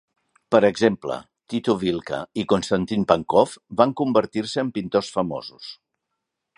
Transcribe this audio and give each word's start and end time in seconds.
Per 0.53 0.59
exemple, 0.69 1.17
Tiko 1.53 1.75
Vilka 1.83 2.21
i 2.43 2.47
Konstantín 2.55 3.05
Pankov 3.13 3.55
va 3.83 3.89
convertir-se 4.03 4.65
en 4.67 4.75
pintors 4.81 5.13
famosos. 5.19 5.75